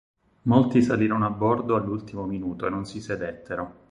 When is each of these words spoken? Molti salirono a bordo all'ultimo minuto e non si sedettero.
Molti 0.45 0.81
salirono 0.81 1.27
a 1.27 1.29
bordo 1.29 1.75
all'ultimo 1.75 2.25
minuto 2.25 2.65
e 2.65 2.71
non 2.71 2.87
si 2.87 2.99
sedettero. 2.99 3.89